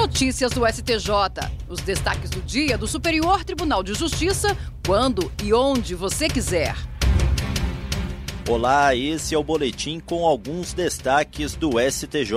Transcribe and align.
Notícias 0.00 0.52
do 0.52 0.66
STJ. 0.66 1.10
Os 1.68 1.82
destaques 1.82 2.30
do 2.30 2.40
dia 2.40 2.78
do 2.78 2.88
Superior 2.88 3.44
Tribunal 3.44 3.82
de 3.82 3.92
Justiça, 3.92 4.56
quando 4.86 5.30
e 5.44 5.52
onde 5.52 5.94
você 5.94 6.26
quiser. 6.26 6.74
Olá, 8.48 8.96
esse 8.96 9.34
é 9.34 9.38
o 9.38 9.44
boletim 9.44 10.00
com 10.00 10.24
alguns 10.24 10.72
destaques 10.72 11.54
do 11.54 11.72
STJ. 11.78 12.32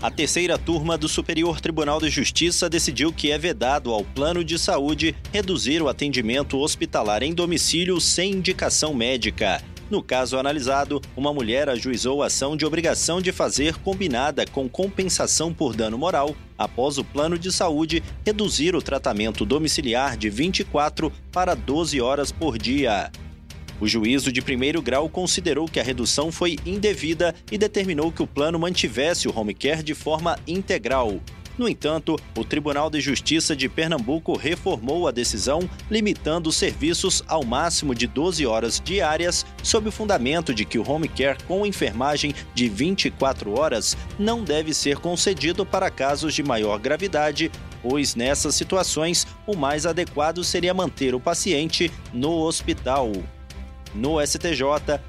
A 0.00 0.08
terceira 0.08 0.56
turma 0.56 0.96
do 0.96 1.08
Superior 1.08 1.60
Tribunal 1.60 2.00
de 2.00 2.08
Justiça 2.08 2.70
decidiu 2.70 3.12
que 3.12 3.32
é 3.32 3.38
vedado 3.38 3.92
ao 3.92 4.04
plano 4.04 4.44
de 4.44 4.56
saúde 4.56 5.16
reduzir 5.32 5.82
o 5.82 5.88
atendimento 5.88 6.60
hospitalar 6.60 7.24
em 7.24 7.34
domicílio 7.34 8.00
sem 8.00 8.34
indicação 8.34 8.94
médica. 8.94 9.60
No 9.88 10.02
caso 10.02 10.36
analisado, 10.36 11.00
uma 11.16 11.32
mulher 11.32 11.68
ajuizou 11.68 12.20
a 12.20 12.26
ação 12.26 12.56
de 12.56 12.66
obrigação 12.66 13.20
de 13.20 13.30
fazer 13.30 13.76
combinada 13.76 14.44
com 14.44 14.68
compensação 14.68 15.54
por 15.54 15.76
dano 15.76 15.96
moral, 15.96 16.34
após 16.58 16.98
o 16.98 17.04
plano 17.04 17.38
de 17.38 17.52
saúde 17.52 18.02
reduzir 18.24 18.74
o 18.74 18.82
tratamento 18.82 19.46
domiciliar 19.46 20.16
de 20.16 20.28
24 20.28 21.12
para 21.30 21.54
12 21.54 22.00
horas 22.00 22.32
por 22.32 22.58
dia. 22.58 23.12
O 23.80 23.86
juízo 23.86 24.32
de 24.32 24.42
primeiro 24.42 24.82
grau 24.82 25.08
considerou 25.08 25.66
que 25.66 25.78
a 25.78 25.84
redução 25.84 26.32
foi 26.32 26.56
indevida 26.66 27.32
e 27.52 27.56
determinou 27.56 28.10
que 28.10 28.22
o 28.22 28.26
plano 28.26 28.58
mantivesse 28.58 29.28
o 29.28 29.38
home 29.38 29.54
care 29.54 29.84
de 29.84 29.94
forma 29.94 30.36
integral. 30.48 31.20
No 31.58 31.68
entanto, 31.68 32.16
o 32.36 32.44
Tribunal 32.44 32.90
de 32.90 33.00
Justiça 33.00 33.56
de 33.56 33.68
Pernambuco 33.68 34.36
reformou 34.36 35.08
a 35.08 35.10
decisão, 35.10 35.68
limitando 35.90 36.50
os 36.50 36.56
serviços 36.56 37.22
ao 37.26 37.44
máximo 37.44 37.94
de 37.94 38.06
12 38.06 38.46
horas 38.46 38.80
diárias, 38.84 39.46
sob 39.62 39.88
o 39.88 39.92
fundamento 39.92 40.52
de 40.52 40.64
que 40.64 40.78
o 40.78 40.88
home 40.88 41.08
care 41.08 41.42
com 41.44 41.64
enfermagem 41.64 42.34
de 42.54 42.68
24 42.68 43.58
horas 43.58 43.96
não 44.18 44.44
deve 44.44 44.74
ser 44.74 44.98
concedido 44.98 45.64
para 45.64 45.90
casos 45.90 46.34
de 46.34 46.42
maior 46.42 46.78
gravidade, 46.78 47.50
pois 47.82 48.14
nessas 48.14 48.54
situações 48.54 49.26
o 49.46 49.56
mais 49.56 49.86
adequado 49.86 50.44
seria 50.44 50.74
manter 50.74 51.14
o 51.14 51.20
paciente 51.20 51.90
no 52.12 52.32
hospital. 52.42 53.12
No 53.96 54.20
STJ, 54.20 54.62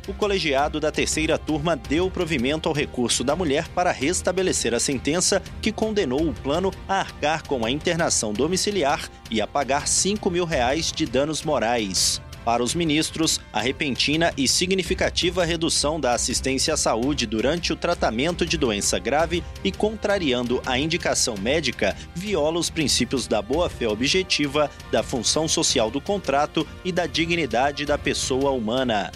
o 0.07 0.13
colegiado 0.13 0.79
da 0.79 0.89
terceira 0.89 1.37
turma 1.37 1.75
deu 1.75 2.09
provimento 2.09 2.69
ao 2.69 2.75
recurso 2.75 3.21
da 3.21 3.35
mulher 3.35 3.67
para 3.67 3.91
restabelecer 3.91 4.73
a 4.73 4.79
sentença 4.79 5.41
que 5.61 5.73
condenou 5.73 6.25
o 6.25 6.33
plano 6.33 6.71
a 6.87 7.01
arcar 7.01 7.45
com 7.45 7.65
a 7.65 7.69
internação 7.69 8.31
domiciliar 8.31 9.09
e 9.29 9.41
a 9.41 9.47
pagar 9.47 9.89
5 9.89 10.31
mil 10.31 10.45
reais 10.45 10.89
de 10.89 11.05
danos 11.05 11.43
morais. 11.43 12.21
Para 12.47 12.63
os 12.63 12.73
ministros, 12.73 13.41
a 13.51 13.59
repentina 13.59 14.33
e 14.37 14.47
significativa 14.47 15.43
redução 15.43 15.99
da 15.99 16.13
assistência 16.13 16.75
à 16.75 16.77
saúde 16.77 17.25
durante 17.25 17.73
o 17.73 17.75
tratamento 17.75 18.45
de 18.45 18.57
doença 18.57 18.97
grave 18.97 19.43
e 19.65 19.69
contrariando 19.69 20.61
a 20.65 20.79
indicação 20.79 21.35
médica 21.37 21.93
viola 22.15 22.57
os 22.57 22.69
princípios 22.69 23.27
da 23.27 23.41
boa-fé 23.41 23.89
objetiva, 23.89 24.71
da 24.89 25.03
função 25.03 25.45
social 25.45 25.91
do 25.91 25.99
contrato 25.99 26.65
e 26.85 26.91
da 26.93 27.05
dignidade 27.05 27.85
da 27.85 27.97
pessoa 27.97 28.51
humana. 28.51 29.11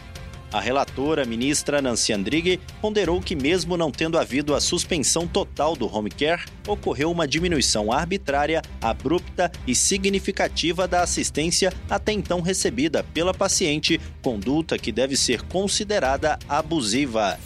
A 0.52 0.60
relatora, 0.60 1.24
ministra 1.24 1.82
Nancy 1.82 2.12
Andrighi, 2.12 2.60
ponderou 2.82 3.22
que, 3.22 3.36
mesmo 3.36 3.78
não 3.78 3.90
tendo 3.90 4.18
havido 4.18 4.54
a 4.54 4.60
suspensão 4.60 5.26
total 5.26 5.78
do 5.78 5.94
home 5.94 6.10
care, 6.10 6.44
ocorreu 6.68 7.10
uma 7.10 7.26
diminuição 7.26 7.90
arbitrária, 7.90 8.62
abrupta 8.82 9.50
e 9.66 9.74
significativa 9.74 10.88
da 10.90 11.04
assistência 11.04 11.72
até 11.90 12.12
então 12.12 12.42
recebida 12.42 13.02
pela 13.14 13.34
paciente, 13.34 14.00
conduta 14.22 14.78
que 14.78 14.92
deve 14.92 15.16
ser 15.16 15.42
considerada 15.44 16.38
abusiva. 16.50 17.40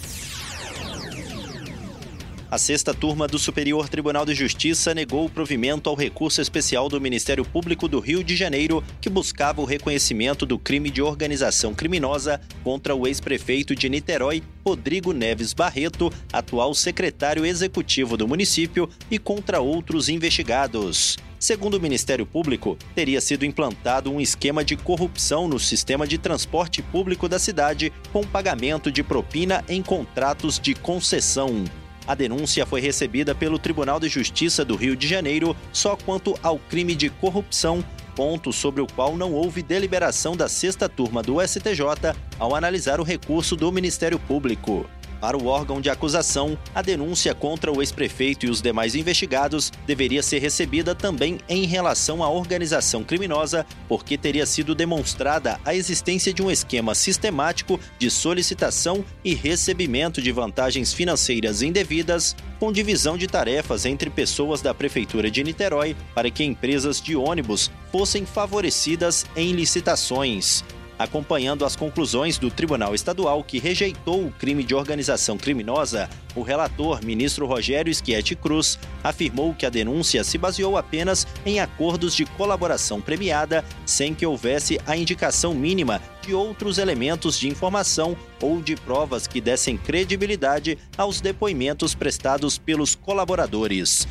A 2.56 2.58
sexta 2.58 2.94
turma 2.94 3.28
do 3.28 3.38
Superior 3.38 3.90
Tribunal 3.90 4.26
de 4.26 4.34
Justiça 4.34 4.94
negou 4.94 5.26
o 5.26 5.30
provimento 5.30 5.90
ao 5.90 5.96
recurso 5.96 6.40
especial 6.40 6.88
do 6.88 7.02
Ministério 7.02 7.44
Público 7.44 7.86
do 7.86 8.00
Rio 8.00 8.24
de 8.24 8.34
Janeiro, 8.34 8.82
que 9.02 9.10
buscava 9.10 9.62
o 9.62 9.66
reconhecimento 9.66 10.46
do 10.46 10.58
crime 10.58 10.90
de 10.90 11.02
organização 11.02 11.74
criminosa 11.74 12.40
contra 12.64 12.96
o 12.96 13.06
ex-prefeito 13.06 13.76
de 13.76 13.90
Niterói, 13.90 14.42
Rodrigo 14.66 15.12
Neves 15.12 15.52
Barreto, 15.52 16.10
atual 16.32 16.74
secretário 16.74 17.46
executivo 17.46 18.16
do 18.16 18.26
município, 18.26 18.90
e 19.12 19.20
contra 19.20 19.60
outros 19.60 20.08
investigados. 20.08 21.18
Segundo 21.38 21.74
o 21.74 21.82
Ministério 21.82 22.26
Público, 22.26 22.78
teria 22.96 23.20
sido 23.20 23.44
implantado 23.44 24.10
um 24.10 24.22
esquema 24.22 24.64
de 24.64 24.78
corrupção 24.78 25.50
no 25.50 25.60
sistema 25.60 26.08
de 26.08 26.18
transporte 26.18 26.82
público 26.82 27.28
da 27.28 27.38
cidade, 27.38 27.92
com 28.14 28.24
pagamento 28.24 28.90
de 28.90 29.04
propina 29.04 29.62
em 29.68 29.84
contratos 29.84 30.58
de 30.58 30.74
concessão. 30.74 31.66
A 32.08 32.14
denúncia 32.14 32.66
foi 32.66 32.82
recebida 32.82 33.34
pelo 33.34 33.58
Tribunal 33.58 34.00
de 34.00 34.08
Justiça 34.08 34.64
do 34.64 34.76
Rio 34.76 34.96
de 34.96 35.08
Janeiro 35.08 35.56
só 35.74 35.96
quanto 35.96 36.38
ao 36.44 36.60
crime 36.60 36.96
de 36.96 37.10
corrupção, 37.10 37.84
ponto 38.16 38.54
sobre 38.54 38.82
o 38.82 38.88
qual 38.88 39.18
não 39.18 39.34
houve 39.34 39.64
deliberação 39.64 40.38
da 40.38 40.48
sexta 40.48 40.88
turma 40.88 41.24
do 41.24 41.42
STJ 41.46 42.16
ao 42.38 42.56
analisar 42.56 43.00
o 43.00 43.04
recurso 43.04 43.56
do 43.56 43.72
Ministério 43.72 44.20
Público. 44.20 44.86
Para 45.20 45.38
o 45.38 45.48
órgão 45.48 45.82
de 45.82 45.90
acusação, 45.90 46.58
a 46.74 46.82
denúncia 46.82 47.34
contra 47.34 47.72
o 47.72 47.82
ex-prefeito 47.82 48.46
e 48.46 48.50
os 48.50 48.62
demais 48.62 48.96
investigados 48.96 49.72
deveria 49.86 50.22
ser 50.22 50.40
recebida 50.40 50.94
também 50.94 51.40
em 51.48 51.66
relação 51.66 52.24
à 52.24 52.30
organização 52.30 53.04
criminosa, 53.04 53.66
porque 53.88 54.18
teria 54.18 54.46
sido 54.46 54.76
demonstrada 54.76 55.60
a 55.64 55.74
existência 55.74 56.34
de 56.34 56.42
um 56.42 56.52
esquema 56.52 56.94
sistemático 56.94 57.80
de 57.98 58.10
solicitação 58.10 59.04
e 59.24 59.34
recebimento 59.34 60.22
de 60.22 60.32
vantagens 60.32 60.94
financeiras 60.94 61.62
indevidas, 61.62 62.36
com 62.60 62.72
divisão 62.72 63.18
de 63.18 63.28
tarefas 63.28 63.86
entre 63.86 64.10
pessoas 64.10 64.62
da 64.62 64.74
Prefeitura 64.74 65.30
de 65.30 65.44
Niterói 65.44 65.96
para 66.14 66.30
que 66.30 66.44
empresas 66.44 67.02
de 67.02 67.16
ônibus 67.16 67.72
fossem 67.92 68.26
favorecidas 68.26 69.26
em 69.36 69.52
licitações 69.52 70.64
acompanhando 70.98 71.66
as 71.66 71.76
conclusões 71.76 72.38
do 72.38 72.50
Tribunal 72.50 72.96
Estadual 72.96 73.44
que 73.44 73.60
rejeitou 73.60 74.26
o 74.26 74.32
crime 74.32 74.64
de 74.64 74.76
organização 74.76 75.38
criminosa, 75.38 76.10
o 76.36 76.42
relator, 76.42 77.04
ministro 77.04 77.46
Rogério 77.46 77.94
Schietti 77.94 78.36
Cruz, 78.36 78.78
afirmou 79.04 79.54
que 79.54 79.66
a 79.66 79.70
denúncia 79.70 80.24
se 80.24 80.38
baseou 80.38 80.78
apenas 80.78 81.26
em 81.46 81.60
acordos 81.60 82.16
de 82.16 82.26
colaboração 82.26 83.00
premiada, 83.00 83.64
sem 83.86 84.14
que 84.14 84.26
houvesse 84.26 84.80
a 84.86 84.98
indicação 84.98 85.54
mínima 85.54 86.02
de 86.22 86.34
outros 86.34 86.78
elementos 86.78 87.40
de 87.40 87.48
informação 87.48 88.18
ou 88.42 88.62
de 88.62 88.76
provas 88.76 89.28
que 89.28 89.40
dessem 89.40 89.78
credibilidade 89.78 90.78
aos 90.98 91.22
depoimentos 91.22 91.94
prestados 91.94 92.58
pelos 92.58 92.96
colaboradores. 92.96 94.08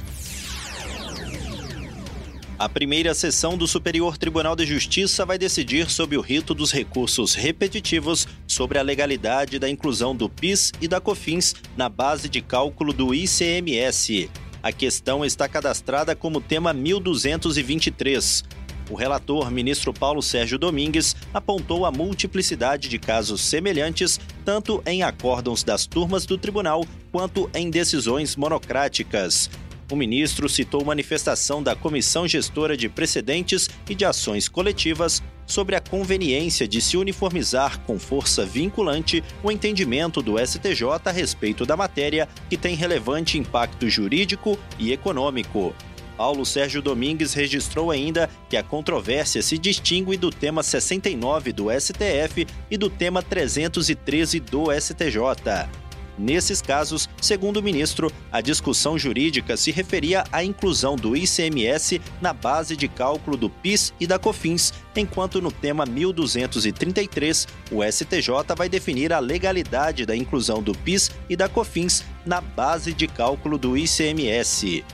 A 2.56 2.68
primeira 2.68 3.12
sessão 3.14 3.58
do 3.58 3.66
Superior 3.66 4.16
Tribunal 4.16 4.54
de 4.54 4.64
Justiça 4.64 5.26
vai 5.26 5.36
decidir 5.36 5.90
sobre 5.90 6.16
o 6.16 6.20
rito 6.20 6.54
dos 6.54 6.70
recursos 6.70 7.34
repetitivos 7.34 8.28
sobre 8.46 8.78
a 8.78 8.82
legalidade 8.82 9.58
da 9.58 9.68
inclusão 9.68 10.14
do 10.14 10.28
PIS 10.28 10.70
e 10.80 10.86
da 10.86 11.00
COFINS 11.00 11.56
na 11.76 11.88
base 11.88 12.28
de 12.28 12.40
cálculo 12.40 12.92
do 12.92 13.12
ICMS. 13.12 14.30
A 14.62 14.70
questão 14.70 15.24
está 15.24 15.48
cadastrada 15.48 16.14
como 16.14 16.40
tema 16.40 16.72
1223. 16.72 18.44
O 18.88 18.94
relator, 18.94 19.50
ministro 19.50 19.92
Paulo 19.92 20.22
Sérgio 20.22 20.56
Domingues, 20.56 21.16
apontou 21.32 21.84
a 21.84 21.90
multiplicidade 21.90 22.88
de 22.88 23.00
casos 23.00 23.40
semelhantes, 23.40 24.20
tanto 24.44 24.80
em 24.86 25.02
acórdãos 25.02 25.64
das 25.64 25.86
turmas 25.86 26.24
do 26.24 26.38
tribunal 26.38 26.86
quanto 27.10 27.50
em 27.52 27.68
decisões 27.68 28.36
monocráticas. 28.36 29.50
O 29.90 29.96
ministro 29.96 30.48
citou 30.48 30.84
manifestação 30.84 31.62
da 31.62 31.76
Comissão 31.76 32.26
Gestora 32.26 32.76
de 32.76 32.88
Precedentes 32.88 33.68
e 33.88 33.94
de 33.94 34.04
Ações 34.04 34.48
Coletivas 34.48 35.22
sobre 35.46 35.76
a 35.76 35.80
conveniência 35.80 36.66
de 36.66 36.80
se 36.80 36.96
uniformizar 36.96 37.78
com 37.80 37.98
força 37.98 38.46
vinculante 38.46 39.22
o 39.42 39.52
entendimento 39.52 40.22
do 40.22 40.38
STJ 40.38 40.84
a 41.04 41.10
respeito 41.10 41.66
da 41.66 41.76
matéria 41.76 42.26
que 42.48 42.56
tem 42.56 42.74
relevante 42.74 43.38
impacto 43.38 43.88
jurídico 43.88 44.58
e 44.78 44.90
econômico. 44.90 45.74
Paulo 46.16 46.46
Sérgio 46.46 46.80
Domingues 46.80 47.34
registrou 47.34 47.90
ainda 47.90 48.30
que 48.48 48.56
a 48.56 48.62
controvérsia 48.62 49.42
se 49.42 49.58
distingue 49.58 50.16
do 50.16 50.30
tema 50.30 50.62
69 50.62 51.52
do 51.52 51.66
STF 51.70 52.46
e 52.70 52.78
do 52.78 52.88
tema 52.88 53.20
313 53.20 54.40
do 54.40 54.66
STJ. 54.72 55.83
Nesses 56.16 56.62
casos, 56.62 57.08
segundo 57.20 57.56
o 57.56 57.62
ministro, 57.62 58.10
a 58.30 58.40
discussão 58.40 58.96
jurídica 58.96 59.56
se 59.56 59.72
referia 59.72 60.24
à 60.30 60.44
inclusão 60.44 60.94
do 60.94 61.16
ICMS 61.16 62.00
na 62.20 62.32
base 62.32 62.76
de 62.76 62.86
cálculo 62.86 63.36
do 63.36 63.50
PIS 63.50 63.92
e 63.98 64.06
da 64.06 64.18
COFINS, 64.18 64.72
enquanto 64.94 65.42
no 65.42 65.50
tema 65.50 65.84
1233, 65.84 67.48
o 67.72 67.82
STJ 67.82 68.54
vai 68.56 68.68
definir 68.68 69.12
a 69.12 69.18
legalidade 69.18 70.06
da 70.06 70.14
inclusão 70.14 70.62
do 70.62 70.72
PIS 70.72 71.10
e 71.28 71.34
da 71.34 71.48
COFINS 71.48 72.04
na 72.24 72.40
base 72.40 72.92
de 72.92 73.08
cálculo 73.08 73.58
do 73.58 73.76
ICMS. 73.76 74.84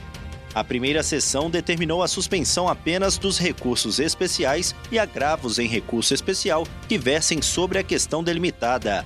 A 0.53 0.63
primeira 0.63 1.01
sessão 1.01 1.49
determinou 1.49 2.03
a 2.03 2.07
suspensão 2.07 2.67
apenas 2.67 3.17
dos 3.17 3.37
recursos 3.37 3.99
especiais 3.99 4.75
e 4.91 4.99
agravos 4.99 5.59
em 5.59 5.67
recurso 5.67 6.13
especial 6.13 6.67
que 6.89 6.97
versem 6.97 7.41
sobre 7.41 7.79
a 7.79 7.83
questão 7.83 8.21
delimitada. 8.21 9.05